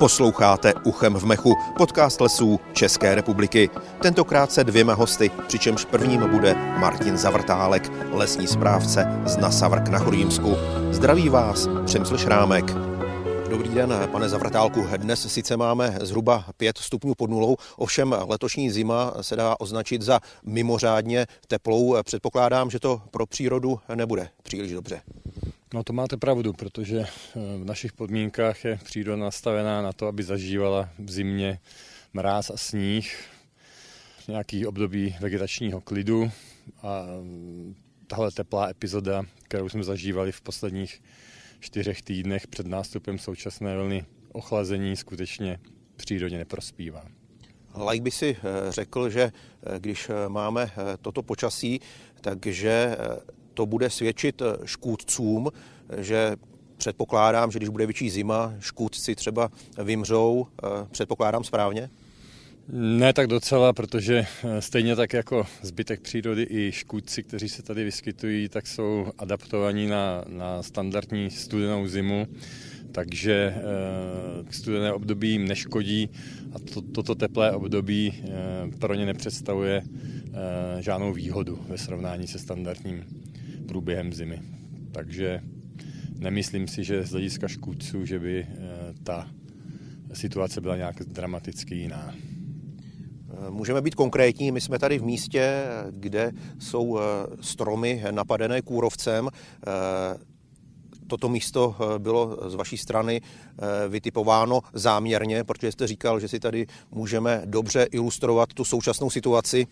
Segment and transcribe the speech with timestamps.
[0.00, 3.70] Posloucháte Uchem v mechu, podcast lesů České republiky.
[4.02, 10.56] Tentokrát se dvěma hosty, přičemž prvním bude Martin Zavrtálek, lesní správce z Nasavrk na Chorímsku.
[10.90, 12.64] Zdraví vás, Přemysl Šrámek.
[13.50, 14.86] Dobrý den, pane Zavrtálku.
[14.96, 20.20] Dnes sice máme zhruba 5 stupňů pod nulou, ovšem letošní zima se dá označit za
[20.42, 22.02] mimořádně teplou.
[22.02, 25.00] Předpokládám, že to pro přírodu nebude příliš dobře.
[25.74, 27.08] No to máte pravdu, protože eh,
[27.58, 31.58] v našich podmínkách je příroda nastavená na to, aby zažívala v zimě
[32.12, 33.24] mráz a sníh,
[34.28, 36.30] nějaký období vegetačního klidu
[36.82, 37.74] a mm,
[38.06, 41.02] tahle teplá epizoda, kterou jsme zažívali v posledních
[41.60, 45.58] čtyřech týdnech před nástupem současné vlny ochlazení, skutečně
[45.96, 47.04] přírodě neprospívá.
[47.90, 50.70] Like by si eh, řekl, že eh, když máme
[51.02, 51.80] toto počasí,
[52.20, 52.96] takže
[53.54, 55.48] to bude svědčit eh, škůdcům,
[55.98, 56.36] že
[56.76, 59.50] předpokládám, že když bude větší zima, škůdci třeba
[59.84, 61.90] vymřou, eh, předpokládám správně?
[62.72, 67.84] Ne tak docela, protože eh, stejně tak jako zbytek přírody i škůdci, kteří se tady
[67.84, 72.26] vyskytují, tak jsou adaptovaní na, na standardní studenou zimu,
[72.92, 73.54] takže
[74.50, 76.10] studené období jim neškodí
[76.52, 78.24] a to, toto teplé období
[78.78, 79.82] pro ně nepředstavuje
[80.80, 83.04] žádnou výhodu ve srovnání se standardním
[83.70, 84.42] průběhem zimy.
[84.92, 85.40] Takže
[86.18, 88.56] nemyslím si, že z hlediska škůdců, že by eh,
[89.02, 89.28] ta
[90.12, 92.14] situace byla nějak dramaticky jiná.
[92.14, 97.02] Eh, můžeme být konkrétní, my jsme tady v místě, kde jsou eh,
[97.40, 99.28] stromy napadené kůrovcem.
[101.06, 103.20] Toto místo bylo z vaší strany
[103.88, 109.66] vytipováno záměrně, protože jste říkal, že si tady můžeme dobře ilustrovat tu současnou situaci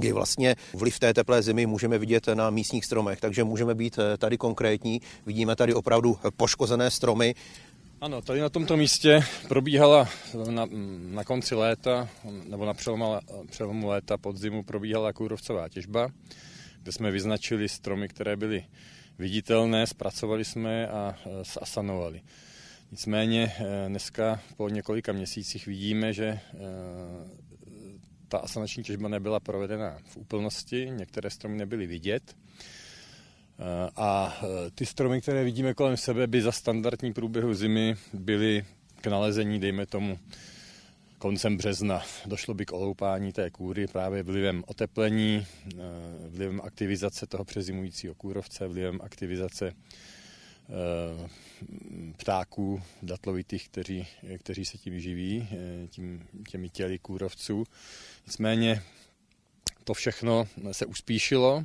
[0.00, 3.20] kdy vlastně vliv té teplé zimy můžeme vidět na místních stromech.
[3.20, 5.00] Takže můžeme být eh, tady konkrétní.
[5.26, 7.34] Vidíme tady opravdu poškozené stromy.
[8.00, 10.08] Ano, tady na tomto místě probíhala
[10.50, 10.66] na,
[11.10, 12.08] na konci léta,
[12.48, 13.14] nebo na přelomu,
[13.50, 16.08] přelomu léta podzimu probíhala kůrovcová těžba,
[16.82, 18.64] kde jsme vyznačili stromy, které byly
[19.18, 21.14] viditelné, zpracovali jsme a
[21.60, 22.20] asanovali.
[22.90, 26.40] Nicméně eh, dneska po několika měsících vidíme, že eh,
[28.30, 32.36] ta asanační těžba nebyla provedena v úplnosti, některé stromy nebyly vidět.
[33.58, 38.64] Eh, a eh, ty stromy, které vidíme kolem sebe, by za standardní průběhu zimy byly
[39.00, 40.18] k nalezení, dejme tomu,
[41.18, 42.02] koncem března.
[42.26, 45.78] Došlo by k oloupání té kůry právě vlivem oteplení, eh,
[46.28, 49.72] vlivem aktivizace toho přezimujícího kůrovce, vlivem aktivizace
[52.16, 54.06] ptáků datlovitých, kteří,
[54.38, 55.48] kteří se tím živí,
[55.88, 57.64] tím, těmi těly kůrovců.
[58.26, 58.82] Nicméně
[59.84, 61.64] to všechno se uspíšilo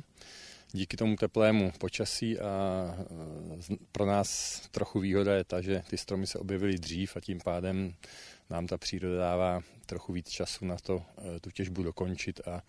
[0.72, 2.48] díky tomu teplému počasí a
[3.72, 7.40] e, pro nás trochu výhoda je ta, že ty stromy se objevily dřív a tím
[7.44, 7.94] pádem
[8.50, 11.02] nám ta příroda dává trochu víc času na to
[11.40, 12.62] tu těžbu dokončit a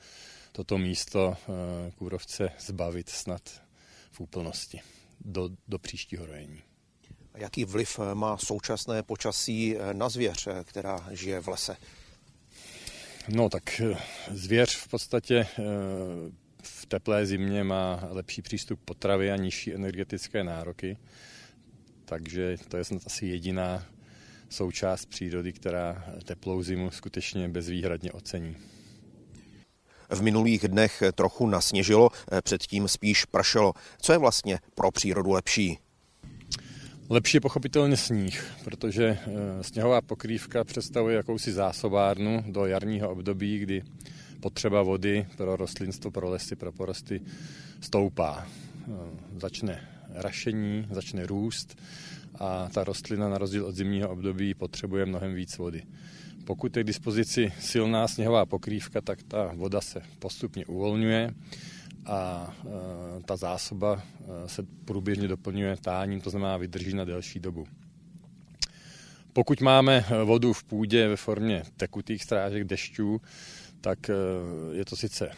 [0.51, 1.37] toto místo
[1.95, 3.61] kůrovce zbavit snad
[4.11, 4.81] v úplnosti
[5.21, 6.61] do, do příštího rojení.
[7.35, 11.77] Jaký vliv má současné počasí na zvěř, která žije v lese?
[13.29, 13.97] No tak eh,
[14.31, 15.63] zvěř v podstatě eh,
[16.63, 20.97] v teplé zimě má lepší přístup potravy a nižší energetické nároky,
[22.05, 23.85] takže to je snad asi jediná
[24.49, 28.55] součást přírody, která teplou zimu skutečně bezvýhradně ocení.
[30.09, 33.73] V minulých dnech trochu nasněžilo, eh, předtím spíš pršelo.
[34.01, 35.77] Co je vlastně pro přírodu lepší?
[37.09, 43.83] Lepší je pochopitelně sníh, protože eh, sněhová pokrývka představuje jakousi zásobárnu do jarního období, kdy
[44.39, 47.21] potřeba vody pro rostlinstvo, pro lesy, pro porosty
[47.81, 48.47] stoupá.
[48.47, 48.91] Eh,
[49.39, 51.77] začne rašení, začne růst
[52.39, 55.83] a ta rostlina na rozdíl od zimního období potřebuje mnohem víc vody.
[56.47, 61.33] Pokud je k dispozici silná sněhová pokrývka, tak ta voda se postupně uvolňuje
[62.05, 62.51] a
[63.19, 64.01] e, ta zásoba
[64.45, 67.67] e, se průběžně doplňuje táním, to znamená vydrží na delší dobu.
[69.33, 73.21] Pokud máme vodu v půdě ve formě tekutých strážek dešťů,
[73.81, 74.13] tak e,
[74.71, 75.31] je to sice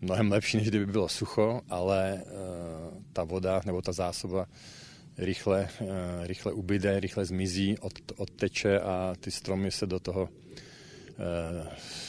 [0.00, 2.22] mnohem lepší, než kdyby bylo sucho, ale
[3.12, 4.46] ta voda nebo ta zásoba
[5.18, 5.68] rychle,
[6.22, 10.28] rychle ubyde, rychle zmizí, od, odteče a ty stromy se do toho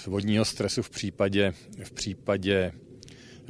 [0.07, 1.53] vodního stresu v případě,
[1.83, 2.71] v případě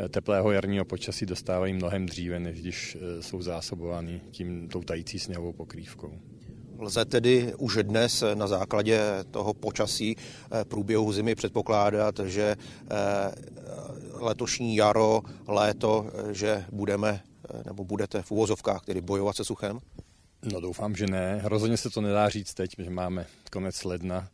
[0.09, 5.53] teplého jarního počasí dostávají mnohem dříve, než když eh, jsou zásobovány tím tou tající sněhovou
[5.53, 6.19] pokrývkou.
[6.79, 9.01] Lze tedy už dnes na základě
[9.31, 12.95] toho počasí eh, průběhu zimy předpokládat, že eh,
[14.13, 17.21] letošní jaro, léto, že budeme
[17.65, 19.79] nebo budete v úvozovkách tedy bojovat se suchem?
[20.43, 21.41] No doufám, že ne.
[21.43, 24.27] Rozhodně se to nedá říct teď, že máme konec ledna.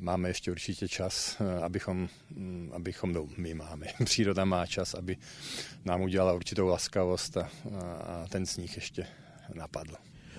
[0.00, 5.16] Máme ještě určitě čas, eh, abychom, mm, abychom no, my máme, příroda má čas, aby
[5.84, 9.06] nám udělala určitou laskavost a, a ten sníh ještě
[9.54, 9.94] napadl.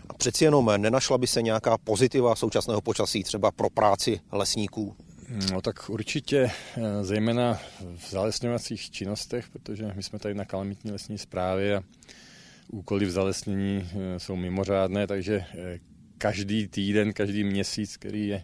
[0.10, 4.96] A přeci jenom nenašla by se nějaká pozitiva současného počasí třeba pro práci lesníků?
[5.30, 7.60] No tak určitě, eh, zejména
[7.96, 11.84] v zalesňovacích činnostech, protože my jsme tady na kalamitní lesní správě a
[12.72, 15.80] úkoly v zalesnění eh, jsou mimořádné, takže eh,
[16.18, 18.44] každý týden, každý měsíc, který je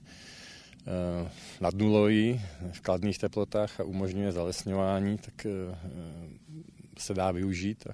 [1.62, 2.42] nad nulový
[2.72, 5.48] v kladných teplotách a umožňuje zalesňování, tak
[6.98, 7.88] se dá využít.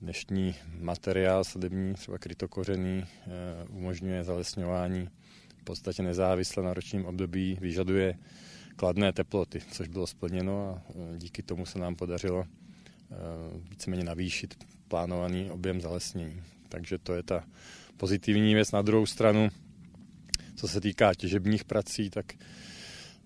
[0.00, 3.04] Dnešní materiál sadební, třeba krytokořený,
[3.70, 5.08] umožňuje zalesňování
[5.66, 8.18] podstatě nezávisle na ročním období vyžaduje
[8.76, 10.82] kladné teploty, což bylo splněno a
[11.14, 12.46] e, díky tomu se nám podařilo e,
[13.70, 14.54] víceméně navýšit
[14.88, 16.42] plánovaný objem zalesnění.
[16.68, 17.44] Takže to je ta
[17.96, 18.72] pozitivní věc.
[18.72, 19.48] Na druhou stranu,
[20.56, 22.26] co se týká těžebních prací, tak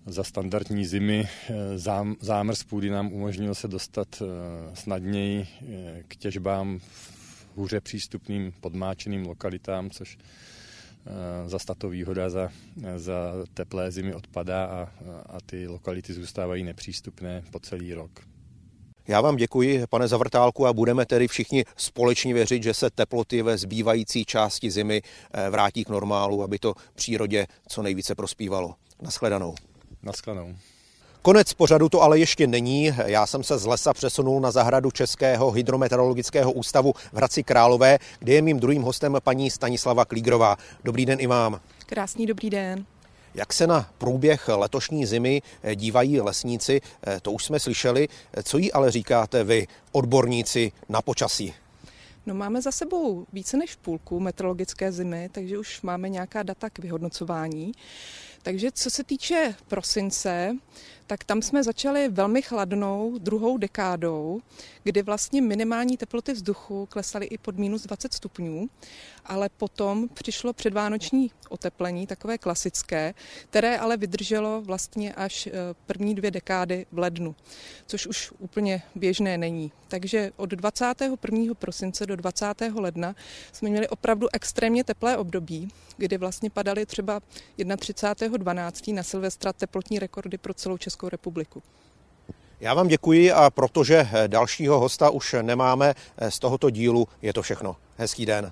[0.05, 4.21] za standardní zimy e, zám, zámrz půdy nám umožnil se dostat
[4.73, 5.47] snadněji
[6.07, 7.21] k těžbám v
[7.55, 10.17] hůře přístupným podmáčeným lokalitám, což
[11.05, 12.49] Eh, za tato výhoda za,
[12.97, 14.89] za teplé zimy odpadá a,
[15.25, 18.11] a ty lokality zůstávají nepřístupné po celý rok.
[19.07, 23.57] Já vám děkuji, pane Zavrtálku, a budeme tedy všichni společně věřit, že se teploty ve
[23.57, 25.01] zbývající části zimy
[25.33, 28.75] eh, vrátí k normálu, aby to přírodě co nejvíce prospívalo.
[29.01, 29.55] Naschledanou.
[30.03, 30.55] Naschledanou.
[31.23, 32.93] Konec pořadu to ale ještě není.
[33.05, 38.33] Já jsem se z lesa přesunul na zahradu Českého hydrometeorologického ústavu v Hradci Králové, kde
[38.33, 40.57] je mým druhým hostem paní Stanislava Klígrová.
[40.83, 41.61] Dobrý den i vám.
[41.85, 42.85] Krásný dobrý den.
[43.35, 45.41] Jak se na průběh letošní zimy
[45.75, 46.81] dívají lesníci,
[47.21, 48.07] to už jsme slyšeli.
[48.43, 51.53] Co jí ale říkáte vy, odborníci na počasí?
[52.25, 56.79] No máme za sebou více než půlku meteorologické zimy, takže už máme nějaká data k
[56.79, 57.71] vyhodnocování.
[58.43, 60.55] Takže co se týče prosince,
[61.11, 64.41] tak tam jsme začali velmi chladnou druhou dekádou,
[64.83, 68.69] kdy vlastně minimální teploty vzduchu klesaly i pod minus 20 stupňů,
[69.25, 73.13] ale potom přišlo předvánoční oteplení, takové klasické,
[73.49, 75.51] které ale vydrželo vlastně až eh,
[75.85, 77.35] první dvě dekády v lednu,
[77.87, 79.71] což už úplně běžné není.
[79.87, 81.53] Takže od 21.
[81.53, 82.45] prosince do 20.
[82.75, 83.15] ledna
[83.51, 85.67] jsme měli opravdu extrémně teplé období,
[85.97, 87.19] kdy vlastně padaly třeba
[87.57, 88.93] 31.12.
[88.93, 91.63] na Silvestra teplotní rekordy pro celou Českou republiku.
[92.59, 95.93] Já vám děkuji a protože dalšího hosta už nemáme
[96.29, 97.75] z tohoto dílu, je to všechno.
[97.97, 98.51] Hezký den.